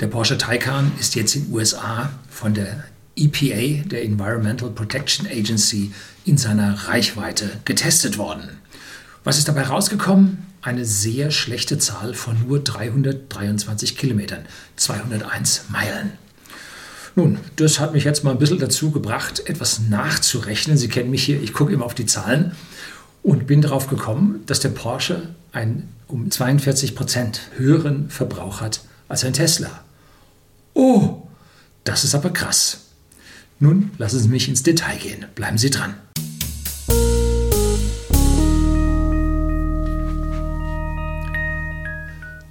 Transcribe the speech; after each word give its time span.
Der 0.00 0.06
Porsche 0.06 0.38
Taycan 0.38 0.92
ist 1.00 1.16
jetzt 1.16 1.34
in 1.34 1.46
den 1.46 1.54
USA 1.54 2.10
von 2.30 2.54
der 2.54 2.84
EPA, 3.16 3.88
der 3.88 4.04
Environmental 4.04 4.70
Protection 4.70 5.26
Agency, 5.26 5.92
in 6.24 6.38
seiner 6.38 6.86
Reichweite 6.86 7.50
getestet 7.64 8.16
worden. 8.16 8.48
Was 9.24 9.38
ist 9.38 9.48
dabei 9.48 9.64
rausgekommen? 9.64 10.46
Eine 10.62 10.84
sehr 10.84 11.32
schlechte 11.32 11.78
Zahl 11.78 12.14
von 12.14 12.36
nur 12.46 12.62
323 12.62 13.96
Kilometern, 13.96 14.44
201 14.76 15.64
Meilen. 15.70 16.12
Nun, 17.16 17.40
das 17.56 17.80
hat 17.80 17.92
mich 17.92 18.04
jetzt 18.04 18.22
mal 18.22 18.30
ein 18.30 18.38
bisschen 18.38 18.60
dazu 18.60 18.92
gebracht, 18.92 19.48
etwas 19.48 19.80
nachzurechnen. 19.80 20.76
Sie 20.76 20.88
kennen 20.88 21.10
mich 21.10 21.24
hier, 21.24 21.42
ich 21.42 21.52
gucke 21.52 21.72
immer 21.72 21.84
auf 21.84 21.94
die 21.94 22.06
Zahlen 22.06 22.52
und 23.24 23.48
bin 23.48 23.62
darauf 23.62 23.88
gekommen, 23.88 24.44
dass 24.46 24.60
der 24.60 24.68
Porsche 24.68 25.30
einen 25.50 25.92
um 26.06 26.30
42 26.30 26.94
Prozent 26.94 27.40
höheren 27.56 28.10
Verbrauch 28.10 28.60
hat 28.60 28.82
als 29.08 29.24
ein 29.24 29.32
Tesla. 29.32 29.82
Oh, 30.74 31.22
das 31.84 32.04
ist 32.04 32.14
aber 32.14 32.30
krass. 32.30 32.86
Nun 33.58 33.90
lassen 33.98 34.20
Sie 34.20 34.28
mich 34.28 34.48
ins 34.48 34.62
Detail 34.62 34.96
gehen. 34.96 35.26
Bleiben 35.34 35.58
Sie 35.58 35.70
dran. 35.70 35.94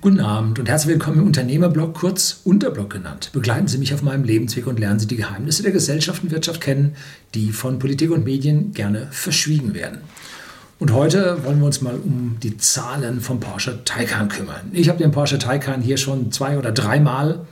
Guten 0.02 0.20
Abend 0.22 0.58
und 0.58 0.70
herzlich 0.70 0.94
willkommen 0.94 1.20
im 1.20 1.26
Unternehmerblog, 1.28 1.94
kurz 1.94 2.42
Unterblog 2.46 2.90
genannt. 2.90 3.32
Begleiten 3.34 3.68
Sie 3.68 3.78
mich 3.78 3.94
auf 3.94 4.02
meinem 4.02 4.24
Lebensweg 4.24 4.66
und 4.68 4.80
lernen 4.80 5.00
Sie 5.00 5.08
die 5.08 5.18
Geheimnisse 5.18 5.64
der 5.64 5.72
Gesellschaft 5.72 6.24
und 6.24 6.32
Wirtschaft 6.32 6.62
kennen, 6.62 6.96
die 7.34 7.52
von 7.52 7.78
Politik 7.80 8.12
und 8.12 8.24
Medien 8.24 8.72
gerne 8.74 9.08
verschwiegen 9.12 9.74
werden. 9.74 10.00
Und 10.80 10.94
heute 10.94 11.44
wollen 11.44 11.60
wir 11.60 11.66
uns 11.66 11.82
mal 11.82 11.96
um 11.96 12.38
die 12.42 12.58
Zahlen 12.58 13.20
vom 13.20 13.40
Porsche 13.40 13.84
Taycan 13.84 14.30
kümmern. 14.30 14.70
Ich 14.72 14.90
habe 14.90 15.00
den 15.00 15.12
Porsche 15.12 15.40
Taycan 15.40 15.82
hier 15.82 15.98
schon 15.98 16.32
zwei 16.32 16.58
oder 16.58 16.72
dreimal 16.72 17.46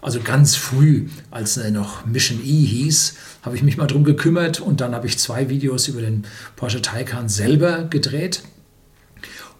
also 0.00 0.20
ganz 0.20 0.54
früh, 0.54 1.08
als 1.30 1.56
er 1.56 1.70
noch 1.70 2.06
Mission 2.06 2.40
E 2.44 2.64
hieß, 2.64 3.14
habe 3.42 3.56
ich 3.56 3.62
mich 3.62 3.76
mal 3.76 3.86
darum 3.86 4.04
gekümmert 4.04 4.60
und 4.60 4.80
dann 4.80 4.94
habe 4.94 5.06
ich 5.06 5.18
zwei 5.18 5.48
Videos 5.48 5.88
über 5.88 6.00
den 6.00 6.24
Porsche 6.56 6.82
Taycan 6.82 7.28
selber 7.28 7.84
gedreht. 7.84 8.42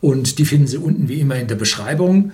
Und 0.01 0.39
die 0.39 0.45
finden 0.45 0.69
Sie 0.69 0.77
unten 0.77 1.09
wie 1.09 1.21
immer 1.21 1.37
in 1.37 1.49
der 1.49 1.57
Beschreibung. 1.57 2.33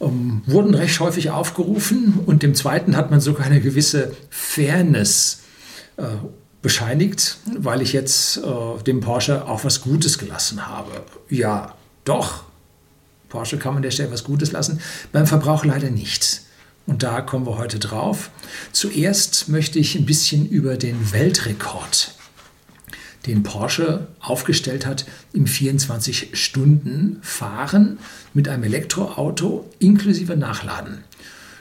Ähm, 0.00 0.42
wurden 0.46 0.74
recht 0.74 0.98
häufig 1.00 1.30
aufgerufen 1.30 2.20
und 2.26 2.42
dem 2.42 2.54
zweiten 2.54 2.96
hat 2.96 3.10
man 3.10 3.20
sogar 3.20 3.46
eine 3.46 3.60
gewisse 3.60 4.12
Fairness 4.30 5.42
äh, 5.96 6.04
bescheinigt, 6.62 7.38
weil 7.56 7.82
ich 7.82 7.92
jetzt 7.92 8.38
äh, 8.38 8.82
dem 8.84 9.00
Porsche 9.00 9.46
auch 9.46 9.64
was 9.64 9.80
Gutes 9.80 10.18
gelassen 10.18 10.66
habe. 10.66 11.04
Ja, 11.28 11.74
doch. 12.04 12.44
Porsche 13.28 13.58
kann 13.58 13.74
man 13.74 13.82
der 13.82 13.90
Stelle 13.90 14.10
was 14.10 14.24
Gutes 14.24 14.52
lassen, 14.52 14.80
beim 15.12 15.26
Verbrauch 15.26 15.64
leider 15.64 15.90
nicht. 15.90 16.42
Und 16.88 17.02
da 17.02 17.20
kommen 17.20 17.46
wir 17.46 17.58
heute 17.58 17.78
drauf. 17.78 18.30
Zuerst 18.72 19.50
möchte 19.50 19.78
ich 19.78 19.94
ein 19.94 20.06
bisschen 20.06 20.48
über 20.48 20.78
den 20.78 21.12
Weltrekord, 21.12 22.14
den 23.26 23.42
Porsche 23.42 24.06
aufgestellt 24.20 24.86
hat, 24.86 25.04
im 25.34 25.44
24-Stunden-Fahren 25.44 27.98
mit 28.32 28.48
einem 28.48 28.64
Elektroauto 28.64 29.68
inklusive 29.78 30.34
Nachladen. 30.34 31.04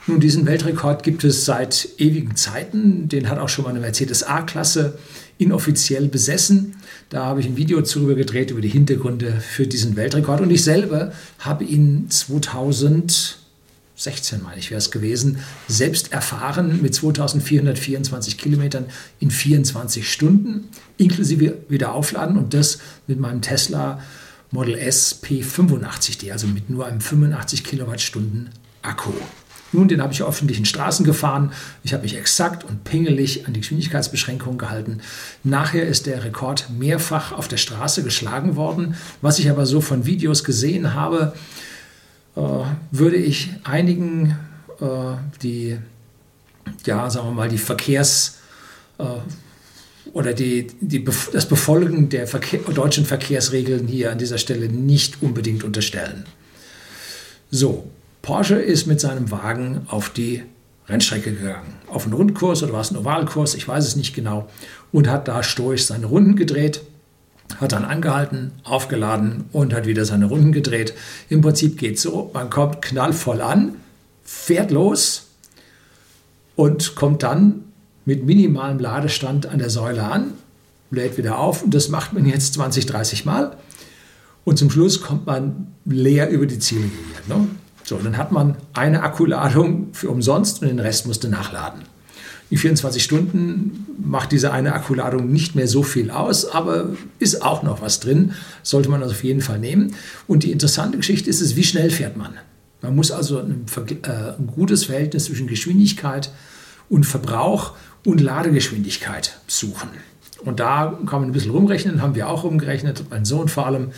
Nun, 0.07 0.21
diesen 0.21 0.45
Weltrekord 0.45 1.03
gibt 1.03 1.25
es 1.25 1.43
seit 1.43 1.89
ewigen 1.97 2.37
Zeiten. 2.37 3.09
Den 3.09 3.27
hat 3.27 3.37
auch 3.37 3.49
schon 3.49 3.65
mal 3.65 3.71
eine 3.71 3.81
Mercedes 3.81 4.23
A-Klasse 4.23 4.97
inoffiziell 5.37 6.07
besessen. 6.07 6.77
Da 7.09 7.25
habe 7.25 7.41
ich 7.41 7.47
ein 7.47 7.57
Video 7.57 7.81
darüber 7.81 8.15
gedreht, 8.15 8.51
über 8.51 8.61
die 8.61 8.69
Hintergründe 8.69 9.41
für 9.41 9.67
diesen 9.67 9.97
Weltrekord. 9.97 10.39
Und 10.39 10.51
ich 10.51 10.63
selber 10.63 11.11
habe 11.39 11.65
ihn 11.65 12.09
2000 12.09 13.39
16 13.97 14.43
meine 14.43 14.59
ich 14.59 14.69
wäre 14.69 14.77
es 14.77 14.91
gewesen, 14.91 15.39
selbst 15.67 16.11
erfahren 16.11 16.81
mit 16.81 16.93
2424 16.93 18.37
Kilometern 18.37 18.85
in 19.19 19.31
24 19.31 20.09
Stunden, 20.09 20.69
inklusive 20.97 21.57
wieder 21.67 21.93
aufladen 21.93 22.37
und 22.37 22.53
das 22.53 22.77
mit 23.07 23.19
meinem 23.19 23.41
Tesla 23.41 23.99
Model 24.51 24.75
S 24.75 25.19
P85D, 25.23 26.31
also 26.31 26.47
mit 26.47 26.69
nur 26.69 26.85
einem 26.85 27.01
85 27.01 27.63
Kilowattstunden 27.63 28.49
Akku. 28.83 29.11
Nun, 29.73 29.87
den 29.87 30.01
habe 30.01 30.13
ich 30.13 30.21
auf 30.21 30.29
öffentlichen 30.29 30.65
Straßen 30.65 31.05
gefahren. 31.05 31.51
Ich 31.83 31.93
habe 31.93 32.03
mich 32.03 32.15
exakt 32.15 32.63
und 32.63 32.83
pingelig 32.85 33.47
an 33.47 33.53
die 33.53 33.59
Geschwindigkeitsbeschränkungen 33.59 34.57
gehalten. 34.57 35.01
Nachher 35.43 35.85
ist 35.87 36.05
der 36.05 36.23
Rekord 36.23 36.69
mehrfach 36.69 37.33
auf 37.33 37.49
der 37.49 37.57
Straße 37.57 38.03
geschlagen 38.03 38.55
worden. 38.55 38.95
Was 39.21 39.39
ich 39.39 39.49
aber 39.49 39.65
so 39.65 39.81
von 39.81 40.05
Videos 40.05 40.45
gesehen 40.45 40.93
habe, 40.93 41.33
würde 42.91 43.15
ich 43.15 43.49
einigen, 43.63 44.37
äh, 44.79 44.85
die, 45.41 45.77
ja, 46.85 47.09
sagen 47.09 47.27
wir 47.29 47.33
mal, 47.33 47.49
die 47.49 47.57
Verkehrs- 47.57 48.37
äh, 48.99 49.03
oder 50.13 50.33
die, 50.33 50.67
die, 50.79 51.03
das 51.33 51.47
Befolgen 51.47 52.09
der 52.09 52.27
Verkehr, 52.27 52.59
deutschen 52.59 53.05
Verkehrsregeln 53.05 53.87
hier 53.87 54.11
an 54.11 54.17
dieser 54.17 54.37
Stelle 54.37 54.69
nicht 54.69 55.21
unbedingt 55.21 55.63
unterstellen. 55.63 56.25
So, 57.51 57.89
Porsche 58.21 58.55
ist 58.55 58.87
mit 58.87 58.99
seinem 58.99 59.31
Wagen 59.31 59.81
auf 59.87 60.09
die 60.09 60.43
Rennstrecke 60.87 61.33
gegangen. 61.33 61.73
Auf 61.87 62.05
einen 62.05 62.13
Rundkurs 62.13 62.63
oder 62.63 62.73
war 62.73 62.81
es 62.81 62.91
ein 62.91 62.97
Ovalkurs, 62.97 63.55
ich 63.55 63.67
weiß 63.67 63.85
es 63.85 63.95
nicht 63.95 64.15
genau, 64.15 64.49
und 64.91 65.09
hat 65.09 65.27
da 65.27 65.43
stoisch 65.43 65.85
seine 65.85 66.05
Runden 66.05 66.35
gedreht 66.35 66.81
hat 67.59 67.71
dann 67.71 67.85
angehalten, 67.85 68.51
aufgeladen 68.63 69.45
und 69.51 69.73
hat 69.73 69.85
wieder 69.85 70.05
seine 70.05 70.25
Runden 70.25 70.51
gedreht. 70.51 70.93
Im 71.29 71.41
Prinzip 71.41 71.77
geht 71.77 71.95
es 71.95 72.03
so, 72.03 72.29
man 72.33 72.49
kommt 72.49 72.81
knallvoll 72.81 73.41
an, 73.41 73.75
fährt 74.23 74.71
los 74.71 75.27
und 76.55 76.95
kommt 76.95 77.23
dann 77.23 77.63
mit 78.05 78.25
minimalem 78.25 78.79
Ladestand 78.79 79.47
an 79.47 79.59
der 79.59 79.69
Säule 79.69 80.03
an, 80.03 80.33
lädt 80.91 81.17
wieder 81.17 81.39
auf 81.39 81.63
und 81.63 81.73
das 81.73 81.89
macht 81.89 82.13
man 82.13 82.25
jetzt 82.25 82.53
20, 82.53 82.85
30 82.85 83.25
Mal. 83.25 83.57
Und 84.45 84.57
zum 84.57 84.69
Schluss 84.69 85.01
kommt 85.01 85.25
man 85.25 85.73
leer 85.83 86.29
über 86.29 86.45
die 86.45 86.59
Ziellinie. 86.59 86.93
Ne? 87.27 87.47
So, 87.83 87.97
dann 87.97 88.17
hat 88.17 88.31
man 88.31 88.55
eine 88.73 89.03
Akkuladung 89.03 89.89
für 89.93 90.09
umsonst 90.09 90.61
und 90.61 90.69
den 90.69 90.79
Rest 90.79 91.05
musste 91.05 91.27
nachladen. 91.27 91.81
In 92.49 92.57
24 92.57 93.03
Stunden 93.03 93.85
macht 94.01 94.31
diese 94.31 94.53
eine 94.53 94.73
Akkuladung 94.73 95.31
nicht 95.31 95.55
mehr 95.55 95.67
so 95.67 95.83
viel 95.83 96.11
aus, 96.11 96.45
aber 96.45 96.95
ist 97.19 97.41
auch 97.41 97.61
noch 97.61 97.81
was 97.81 97.99
drin. 97.99 98.33
Sollte 98.63 98.89
man 98.89 99.01
also 99.01 99.13
auf 99.13 99.23
jeden 99.23 99.41
Fall 99.41 99.59
nehmen. 99.59 99.95
Und 100.27 100.43
die 100.43 100.51
interessante 100.51 100.97
Geschichte 100.97 101.29
ist 101.29 101.41
es, 101.41 101.55
wie 101.57 101.63
schnell 101.63 101.89
fährt 101.89 102.15
man? 102.15 102.35
Man 102.81 102.95
muss 102.95 103.11
also 103.11 103.39
ein, 103.39 103.65
äh, 104.03 104.09
ein 104.39 104.47
gutes 104.47 104.85
Verhältnis 104.85 105.25
zwischen 105.25 105.47
Geschwindigkeit 105.47 106.31
und 106.89 107.05
Verbrauch 107.05 107.73
und 108.05 108.21
Ladegeschwindigkeit 108.21 109.39
suchen. 109.47 109.89
Und 110.45 110.59
da 110.59 110.97
kann 111.05 111.21
man 111.21 111.29
ein 111.29 111.33
bisschen 111.33 111.51
rumrechnen, 111.51 112.01
haben 112.01 112.15
wir 112.15 112.29
auch 112.29 112.43
rumgerechnet, 112.43 113.05
mein 113.09 113.25
Sohn 113.25 113.49
vor 113.49 113.65
allem 113.65 113.89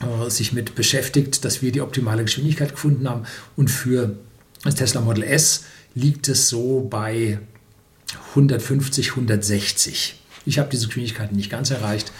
äh, 0.00 0.30
sich 0.30 0.52
mit 0.52 0.74
beschäftigt, 0.74 1.44
dass 1.44 1.62
wir 1.62 1.72
die 1.72 1.80
optimale 1.80 2.22
Geschwindigkeit 2.22 2.72
gefunden 2.72 3.08
haben. 3.08 3.22
Und 3.56 3.70
für 3.70 4.14
das 4.62 4.76
Tesla 4.76 5.00
Model 5.00 5.24
S 5.24 5.64
liegt 5.98 6.28
es 6.28 6.48
so 6.48 6.86
bei 6.88 7.38
150, 8.30 9.10
160. 9.10 10.20
Ich 10.46 10.58
habe 10.58 10.70
diese 10.70 10.86
Geschwindigkeiten 10.86 11.36
nicht 11.36 11.50
ganz 11.50 11.70
erreicht. 11.70 12.12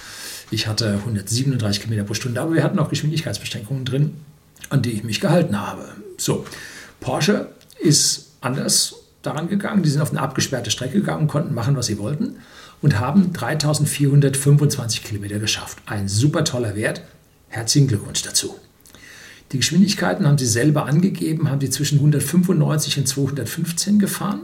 Ich 0.51 0.67
hatte 0.67 0.95
137 0.95 1.85
km 1.85 2.05
pro 2.05 2.15
Stunde, 2.15 2.41
aber 2.41 2.55
wir 2.55 2.63
hatten 2.63 2.79
auch 2.79 2.89
Geschwindigkeitsbeschränkungen 2.89 3.85
drin, 3.85 4.15
an 4.71 4.83
die 4.83 4.91
ich 4.91 5.05
mich 5.05 5.21
gehalten 5.21 5.61
habe. 5.61 5.89
So, 6.17 6.45
Porsche 7.01 7.49
ist 7.81 8.33
anders 8.41 8.97
daran 9.23 9.49
gegangen. 9.49 9.83
Die 9.83 9.91
sind 9.91 10.01
auf 10.01 10.11
eine 10.11 10.21
abgesperrte 10.21 10.71
Strecke 10.71 10.99
gegangen, 10.99 11.29
konnten 11.29 11.55
machen, 11.55 11.77
was 11.77 11.87
sie 11.87 11.99
wollten 11.99 12.37
und 12.83 12.99
haben 12.99 13.33
3425 13.33 15.05
Kilometer 15.05 15.39
geschafft. 15.39 15.79
Ein 15.87 16.09
super 16.09 16.45
toller 16.45 16.75
Wert. 16.77 17.03
Herzlichen 17.49 17.89
Glückwunsch 17.89 18.23
dazu. 18.23 18.57
Die 19.53 19.59
Geschwindigkeiten 19.59 20.27
haben 20.27 20.39
sie 20.39 20.47
selber 20.47 20.87
angegeben, 20.87 21.51
haben 21.51 21.61
sie 21.61 21.71
zwischen 21.71 21.99
195 21.99 22.99
und 22.99 23.09
215 23.09 23.99
gefahren. 23.99 24.43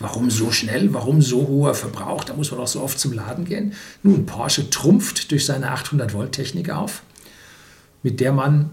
Warum 0.00 0.28
so 0.28 0.50
schnell? 0.50 0.92
Warum 0.92 1.22
so 1.22 1.46
hoher 1.46 1.74
Verbrauch? 1.74 2.24
Da 2.24 2.34
muss 2.34 2.50
man 2.50 2.60
auch 2.60 2.66
so 2.66 2.80
oft 2.80 2.98
zum 2.98 3.12
Laden 3.12 3.44
gehen. 3.44 3.74
Nun, 4.02 4.26
Porsche 4.26 4.68
trumpft 4.68 5.30
durch 5.30 5.46
seine 5.46 5.70
800 5.70 6.12
Volt 6.14 6.32
Technik 6.32 6.70
auf, 6.70 7.02
mit 8.02 8.18
der 8.18 8.32
man 8.32 8.70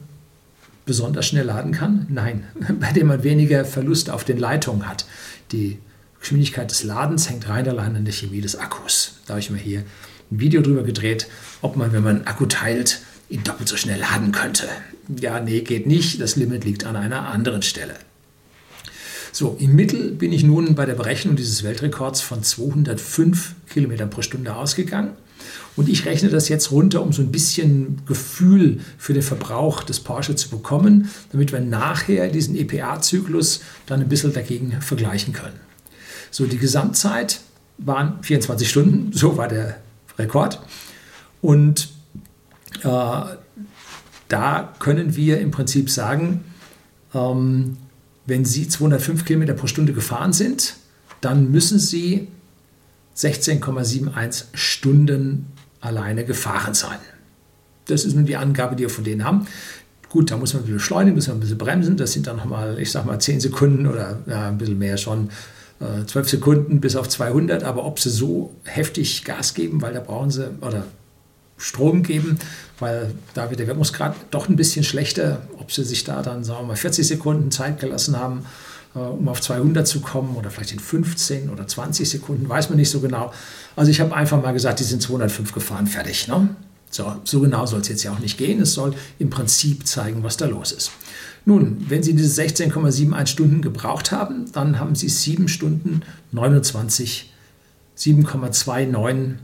besonders 0.86 1.28
schnell 1.28 1.46
laden 1.46 1.72
kann? 1.72 2.08
Nein, 2.10 2.44
bei 2.80 2.92
dem 2.92 3.08
man 3.08 3.24
weniger 3.24 3.66
Verlust 3.66 4.10
auf 4.10 4.24
den 4.24 4.38
Leitungen 4.38 4.88
hat. 4.88 5.06
Die 5.52 5.78
Geschwindigkeit 6.19 6.72
des 6.72 6.84
Ladens 6.84 7.30
hängt 7.30 7.48
rein 7.50 7.68
allein 7.68 7.96
an 7.96 8.06
der 8.06 8.13
Chemie 8.13 8.42
des 8.42 8.56
Akkus. 8.56 9.19
Da 9.25 9.34
habe 9.34 9.40
ich 9.40 9.52
mir 9.52 9.58
hier 9.60 9.84
ein 10.31 10.40
Video 10.40 10.62
drüber 10.62 10.84
gedreht, 10.84 11.28
ob 11.62 11.75
man, 11.75 11.92
wenn 11.94 12.04
man 12.04 12.18
einen 12.18 12.28
Akku 12.28 12.48
teilt, 12.48 13.02
ihn 13.30 13.44
doppelt 13.44 13.69
so 13.69 13.78
schnell 13.78 14.00
laden 14.00 14.31
könnte. 14.31 14.68
Ja, 15.19 15.40
nee, 15.40 15.62
geht 15.62 15.88
nicht. 15.88 16.22
Das 16.22 16.36
Limit 16.36 16.63
liegt 16.63 16.86
an 16.86 16.96
einer 16.96 17.28
anderen 17.28 17.62
Stelle. 17.62 17.96
So, 19.31 19.56
im 19.60 19.75
Mittel 19.75 20.12
bin 20.12 20.34
ich 20.34 20.44
nun 20.44 20.75
bei 20.75 20.86
der 20.86 20.96
Berechnung 20.96 21.36
dieses 21.36 21.63
Weltrekords 21.63 22.22
von 22.22 22.44
205 22.44 23.56
Kilometern 23.69 24.10
pro 24.10 24.22
Stunde 24.22 24.56
ausgegangen. 24.56 25.12
Und 25.75 25.88
ich 25.88 26.06
rechne 26.06 26.30
das 26.30 26.50
jetzt 26.50 26.72
runter, 26.72 27.02
um 27.02 27.13
so 27.13 27.22
ein 27.22 27.31
bisschen 27.31 28.02
Gefühl 28.06 28.81
für 28.98 29.13
den 29.13 29.24
Verbrauch 29.24 29.84
des 29.84 30.02
Porsche 30.02 30.36
zu 30.36 30.50
bekommen, 30.50 31.10
damit 31.31 31.52
wir 31.52 31.62
nachher 31.62 32.28
diesen 32.28 32.56
EPA-Zyklus 32.56 33.62
dann 33.86 34.02
ein 34.02 34.10
bisschen 34.10 34.34
dagegen 34.34 34.81
vergleichen 34.81 35.34
können. 35.34 35.60
So, 36.30 36.46
die 36.46 36.58
Gesamtzeit 36.58 37.40
waren 37.78 38.22
24 38.22 38.69
Stunden, 38.69 39.12
so 39.13 39.38
war 39.38 39.48
der 39.48 39.78
Rekord. 40.19 40.62
Und 41.42 41.90
äh, 42.84 43.22
da 44.31 44.74
können 44.80 45.16
wir 45.16 45.39
im 45.39 45.51
Prinzip 45.51 45.89
sagen, 45.89 46.44
ähm, 47.13 47.78
wenn 48.25 48.45
Sie 48.45 48.68
205 48.68 49.25
Kilometer 49.25 49.54
pro 49.54 49.68
Stunde 49.68 49.94
gefahren 49.94 50.31
sind, 50.31 50.75
dann 51.19 51.51
müssen 51.51 51.80
Sie 51.80 52.28
16,71 53.16 54.45
Stunden 54.54 55.48
alleine 55.81 56.24
gefahren 56.24 56.74
sein. 56.74 57.00
Das 57.86 58.06
ist 58.06 58.16
nun 58.16 58.25
die 58.25 58.38
Angabe, 58.38 58.75
die 58.75 58.83
wir 58.83 58.89
von 58.89 59.04
denen 59.04 59.25
haben. 59.25 59.48
Gut, 60.10 60.31
da 60.31 60.38
muss 60.38 60.54
man 60.54 60.62
ein 60.62 60.66
bisschen 60.66 60.77
beschleunigen, 60.77 61.16
muss 61.16 61.27
man 61.27 61.38
ein 61.38 61.39
bisschen 61.39 61.57
bremsen. 61.57 61.98
Das 61.98 62.13
sind 62.13 62.27
dann 62.27 62.38
nochmal, 62.38 62.80
ich 62.80 62.92
sag 62.92 63.06
mal, 63.06 63.19
10 63.19 63.39
Sekunden 63.39 63.88
oder 63.88 64.19
ja, 64.27 64.50
ein 64.50 64.57
bisschen 64.57 64.77
mehr 64.77 64.98
schon, 64.98 65.30
äh, 65.80 66.06
12 66.06 66.30
Sekunden 66.30 66.80
bis 66.80 66.95
auf 66.95 67.10
200. 67.10 67.63
Aber 67.63 67.86
ob 67.86 68.00
sie 68.00 68.10
so 68.10 68.56
heftig 68.63 69.24
Gas 69.24 69.54
geben, 69.54 69.81
weil 69.81 69.94
da 69.94 70.00
brauchen 70.00 70.30
sie, 70.30 70.51
oder 70.62 70.86
Strom 71.62 72.04
geben, 72.04 72.40
weil 72.80 73.13
da 73.34 73.50
wird 73.50 73.60
der 73.60 73.68
Wirkungsgrad 73.68 74.16
doch 74.31 74.50
ein 74.50 74.56
bisschen 74.56 74.84
schlechter, 74.84 75.44
ob 75.58 75.72
sie 75.72 75.84
sich 75.84 76.04
da 76.04 76.22
dann, 76.22 76.44
sagen 76.44 76.62
wir 76.62 76.68
mal, 76.68 76.75
40 76.75 77.08
Sekunden 77.08 77.52
Zeit 77.52 77.80
gelassen 77.80 78.18
haben, 78.18 78.46
äh, 78.96 79.00
um 79.00 79.28
auf 79.30 79.42
200 79.42 79.88
zu 79.88 80.02
kommen 80.02 80.36
oder 80.36 80.50
vielleicht 80.50 80.74
in 80.74 80.80
15 80.80 81.50
oder 81.50 81.68
20 81.68 82.10
Sekunden, 82.10 82.50
weiß 82.50 82.69
man 82.69 82.78
nicht 82.78 82.90
so 82.90 83.00
genau. 83.00 83.31
Also 83.75 83.92
ich 83.92 84.02
habe 84.02 84.16
einfach 84.16 84.42
mal 84.42 84.52
gesagt, 84.52 84.80
die 84.80 84.84
sind 84.84 85.02
205 85.02 85.54
gefahren, 85.54 85.88
fertig. 85.88 86.28
Ne? 86.28 86.50
So, 86.90 87.16
so 87.24 87.40
genau 87.40 87.66
soll 87.66 87.81
es 87.81 87.88
jetzt 87.88 88.04
ja 88.04 88.12
auch 88.12 88.19
nicht 88.19 88.38
gehen. 88.38 88.62
Es 88.62 88.74
soll 88.74 88.94
im 89.19 89.30
Prinzip 89.30 89.88
zeigen, 89.88 90.24
was 90.24 90.38
da 90.38 90.46
los 90.46 90.72
ist. 90.72 90.92
Nun, 91.46 91.86
wenn 91.88 92.04
Sie 92.04 92.13
diese 92.13 92.42
16,71 92.42 93.28
Stunden 93.28 93.62
gebraucht 93.62 94.12
haben, 94.12 94.52
dann 94.52 94.80
haben 94.80 94.94
Sie 94.96 95.10
7 95.10 95.48
Stunden 95.48 96.02
29, 96.31 97.31
7,29 97.98 99.36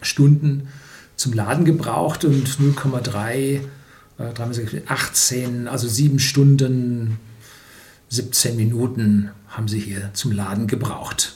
Stunden 0.00 0.68
zum 1.16 1.32
Laden 1.32 1.64
gebraucht 1.64 2.24
und 2.24 2.46
0,3, 2.58 3.60
äh, 4.18 4.82
18, 4.86 5.68
also 5.68 5.88
7 5.88 6.18
Stunden 6.18 7.18
17 8.08 8.56
Minuten 8.56 9.30
haben 9.48 9.68
sie 9.68 9.80
hier 9.80 10.10
zum 10.12 10.32
Laden 10.32 10.66
gebraucht. 10.66 11.34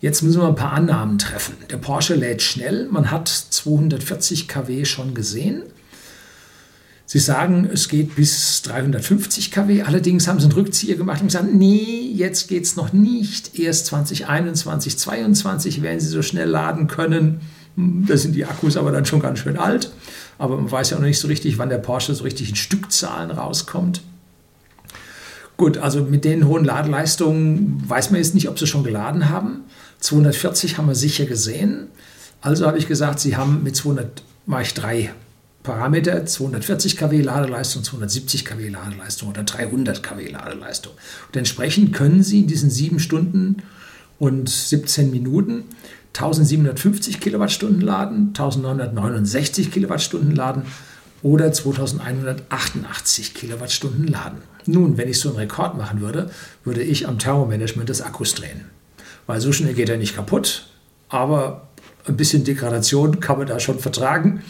Jetzt 0.00 0.22
müssen 0.22 0.40
wir 0.40 0.48
ein 0.48 0.54
paar 0.54 0.72
Annahmen 0.72 1.18
treffen. 1.18 1.56
Der 1.70 1.76
Porsche 1.76 2.14
lädt 2.14 2.40
schnell. 2.40 2.88
Man 2.88 3.10
hat 3.10 3.28
240 3.28 4.46
kW 4.46 4.84
schon 4.84 5.12
gesehen. 5.12 5.62
Sie 7.04 7.18
sagen, 7.18 7.68
es 7.72 7.88
geht 7.88 8.14
bis 8.14 8.62
350 8.62 9.50
kW. 9.50 9.82
Allerdings 9.82 10.28
haben 10.28 10.38
sie 10.38 10.44
einen 10.44 10.52
Rückzieher 10.52 10.94
gemacht 10.94 11.20
und 11.20 11.28
gesagt, 11.28 11.52
nee, 11.52 12.12
jetzt 12.14 12.48
geht 12.48 12.64
es 12.64 12.76
noch 12.76 12.92
nicht. 12.92 13.58
Erst 13.58 13.86
2021, 13.86 14.98
2022 14.98 15.82
werden 15.82 16.00
sie 16.00 16.08
so 16.08 16.22
schnell 16.22 16.48
laden 16.48 16.86
können. 16.86 17.40
Da 17.80 18.16
sind 18.16 18.34
die 18.34 18.44
Akkus 18.44 18.76
aber 18.76 18.90
dann 18.90 19.06
schon 19.06 19.20
ganz 19.20 19.38
schön 19.38 19.56
alt. 19.56 19.92
Aber 20.36 20.56
man 20.56 20.70
weiß 20.70 20.90
ja 20.90 20.98
noch 20.98 21.04
nicht 21.04 21.20
so 21.20 21.28
richtig, 21.28 21.58
wann 21.58 21.68
der 21.68 21.78
Porsche 21.78 22.12
so 22.12 22.24
richtig 22.24 22.48
in 22.48 22.56
Stückzahlen 22.56 23.30
rauskommt. 23.30 24.02
Gut, 25.56 25.78
also 25.78 26.02
mit 26.02 26.24
den 26.24 26.46
hohen 26.46 26.64
Ladeleistungen 26.64 27.82
weiß 27.88 28.10
man 28.10 28.20
jetzt 28.20 28.34
nicht, 28.34 28.48
ob 28.48 28.58
sie 28.58 28.66
schon 28.66 28.82
geladen 28.82 29.28
haben. 29.28 29.60
240 30.00 30.76
haben 30.76 30.88
wir 30.88 30.96
sicher 30.96 31.26
gesehen. 31.26 31.86
Also 32.40 32.66
habe 32.66 32.78
ich 32.78 32.88
gesagt, 32.88 33.20
sie 33.20 33.36
haben 33.36 33.62
mit 33.62 33.76
200, 33.76 34.22
mache 34.46 34.62
ich 34.62 34.74
drei 34.74 35.12
Parameter, 35.62 36.26
240 36.26 36.96
kW 36.96 37.20
Ladeleistung, 37.20 37.84
270 37.84 38.44
kW 38.44 38.68
Ladeleistung 38.68 39.28
oder 39.28 39.44
300 39.44 40.02
kW 40.02 40.28
Ladeleistung. 40.30 40.94
Und 41.28 41.36
entsprechend 41.36 41.92
können 41.92 42.22
Sie 42.22 42.40
in 42.40 42.46
diesen 42.48 42.70
sieben 42.70 42.98
Stunden 42.98 43.62
und 44.18 44.48
17 44.48 45.10
Minuten 45.10 45.64
1750 46.14 47.20
Kilowattstunden 47.20 47.80
laden, 47.80 48.28
1969 48.28 49.70
Kilowattstunden 49.70 50.34
laden 50.34 50.62
oder 51.22 51.52
2188 51.52 53.34
Kilowattstunden 53.34 54.06
laden. 54.06 54.38
Nun, 54.66 54.98
wenn 54.98 55.08
ich 55.08 55.20
so 55.20 55.30
einen 55.30 55.38
Rekord 55.38 55.76
machen 55.76 56.00
würde, 56.00 56.30
würde 56.64 56.82
ich 56.82 57.08
am 57.08 57.18
Thermomanagement 57.18 57.88
des 57.88 58.02
Akkus 58.02 58.34
drehen. 58.34 58.66
Weil 59.26 59.40
so 59.40 59.52
schnell 59.52 59.74
geht 59.74 59.88
er 59.88 59.96
nicht 59.96 60.14
kaputt, 60.14 60.66
aber 61.08 61.68
ein 62.06 62.16
bisschen 62.16 62.44
Degradation 62.44 63.20
kann 63.20 63.38
man 63.38 63.46
da 63.46 63.60
schon 63.60 63.78
vertragen. 63.78 64.42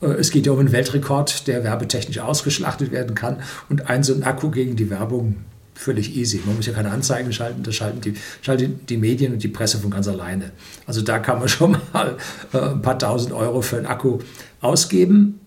Äh, 0.00 0.06
es 0.06 0.30
geht 0.30 0.46
ja 0.46 0.52
um 0.52 0.58
einen 0.58 0.72
Weltrekord, 0.72 1.46
der 1.46 1.64
werbetechnisch 1.64 2.18
ausgeschlachtet 2.18 2.92
werden 2.92 3.14
kann. 3.14 3.38
Und 3.68 3.88
ein 3.88 4.02
so 4.02 4.14
ein 4.14 4.24
Akku 4.24 4.50
gegen 4.50 4.76
die 4.76 4.90
Werbung, 4.90 5.36
völlig 5.74 6.16
easy. 6.16 6.40
Man 6.44 6.56
muss 6.56 6.66
ja 6.66 6.72
keine 6.72 6.90
Anzeigen 6.90 7.32
schalten, 7.32 7.62
das 7.62 7.74
schalten 7.74 8.00
die, 8.00 8.14
schalten 8.42 8.80
die 8.88 8.96
Medien 8.96 9.32
und 9.34 9.42
die 9.42 9.48
Presse 9.48 9.78
von 9.78 9.90
ganz 9.90 10.08
alleine. 10.08 10.52
Also 10.86 11.02
da 11.02 11.18
kann 11.18 11.38
man 11.38 11.48
schon 11.48 11.76
mal 11.92 12.16
äh, 12.52 12.58
ein 12.58 12.82
paar 12.82 12.98
tausend 12.98 13.32
Euro 13.32 13.60
für 13.62 13.76
einen 13.76 13.86
Akku 13.86 14.20
ausgeben. 14.60 15.40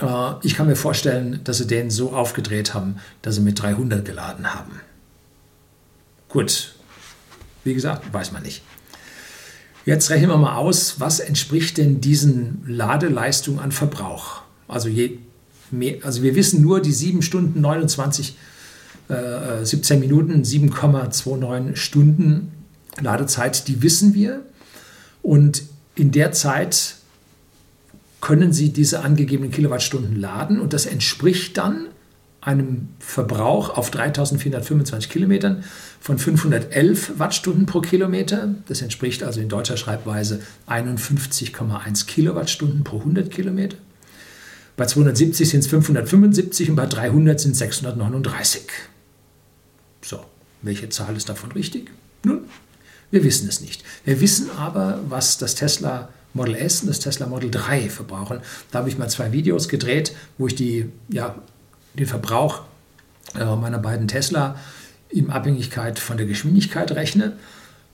Äh, 0.00 0.32
ich 0.42 0.54
kann 0.54 0.66
mir 0.66 0.76
vorstellen, 0.76 1.40
dass 1.44 1.58
sie 1.58 1.66
den 1.66 1.90
so 1.90 2.12
aufgedreht 2.12 2.74
haben, 2.74 2.96
dass 3.22 3.36
sie 3.36 3.40
mit 3.40 3.60
300 3.60 4.04
geladen 4.04 4.52
haben. 4.52 4.80
Gut, 6.28 6.74
wie 7.64 7.74
gesagt, 7.74 8.12
weiß 8.12 8.32
man 8.32 8.42
nicht. 8.42 8.62
Jetzt 9.86 10.10
rechnen 10.10 10.30
wir 10.30 10.36
mal 10.36 10.56
aus, 10.56 11.00
was 11.00 11.20
entspricht 11.20 11.78
denn 11.78 12.00
diesen 12.00 12.62
Ladeleistungen 12.66 13.60
an 13.60 13.72
Verbrauch? 13.72 14.42
Also, 14.68 14.88
je 14.88 15.18
mehr, 15.70 15.96
also 16.02 16.22
wir 16.22 16.34
wissen 16.34 16.62
nur 16.62 16.80
die 16.80 16.92
7 16.92 17.22
Stunden 17.22 17.60
29, 17.60 18.36
äh, 19.10 19.64
17 19.64 20.00
Minuten, 20.00 20.42
7,29 20.42 21.76
Stunden 21.76 22.52
Ladezeit, 23.00 23.68
die 23.68 23.82
wissen 23.82 24.14
wir. 24.14 24.42
Und 25.22 25.62
in 25.94 26.10
der 26.12 26.32
Zeit 26.32 26.96
können 28.20 28.52
Sie 28.52 28.70
diese 28.70 29.00
angegebenen 29.00 29.50
Kilowattstunden 29.50 30.18
laden 30.20 30.60
und 30.60 30.72
das 30.72 30.86
entspricht 30.86 31.56
dann 31.56 31.86
einem 32.42 32.88
Verbrauch 32.98 33.76
auf 33.76 33.90
3425 33.90 35.10
Kilometern 35.10 35.62
von 36.00 36.18
511 36.18 37.18
Wattstunden 37.18 37.66
pro 37.66 37.80
Kilometer. 37.80 38.54
Das 38.66 38.80
entspricht 38.80 39.22
also 39.22 39.40
in 39.40 39.48
deutscher 39.48 39.76
Schreibweise 39.76 40.40
51,1 40.66 42.06
Kilowattstunden 42.06 42.82
pro 42.82 42.98
100 42.98 43.30
Kilometer. 43.30 43.76
Bei 44.76 44.86
270 44.86 45.48
sind 45.48 45.60
es 45.60 45.66
575 45.66 46.70
und 46.70 46.76
bei 46.76 46.86
300 46.86 47.38
sind 47.38 47.52
es 47.52 47.58
639. 47.58 48.62
Welche 50.62 50.88
Zahl 50.88 51.16
ist 51.16 51.28
davon 51.28 51.52
richtig? 51.52 51.90
Nun, 52.22 52.42
wir 53.10 53.24
wissen 53.24 53.48
es 53.48 53.60
nicht. 53.60 53.82
Wir 54.04 54.20
wissen 54.20 54.50
aber, 54.50 55.00
was 55.08 55.38
das 55.38 55.54
Tesla 55.54 56.08
Model 56.32 56.54
S 56.54 56.82
und 56.82 56.88
das 56.88 57.00
Tesla 57.00 57.26
Model 57.26 57.50
3 57.50 57.88
verbrauchen. 57.88 58.40
Da 58.70 58.80
habe 58.80 58.88
ich 58.88 58.98
mal 58.98 59.08
zwei 59.08 59.32
Videos 59.32 59.68
gedreht, 59.68 60.14
wo 60.38 60.46
ich 60.46 60.54
die, 60.54 60.86
ja, 61.08 61.34
den 61.94 62.06
Verbrauch 62.06 62.62
äh, 63.34 63.56
meiner 63.56 63.78
beiden 63.78 64.06
Tesla 64.06 64.56
in 65.08 65.30
Abhängigkeit 65.30 65.98
von 65.98 66.16
der 66.16 66.26
Geschwindigkeit 66.26 66.92
rechne. 66.92 67.36